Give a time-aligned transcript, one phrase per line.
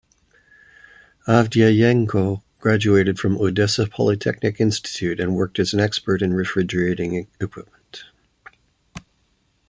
[1.27, 8.05] Avdyeyenko graduated from Odessa Polytechnic Institute and worked as an expert in refrigerating equipment.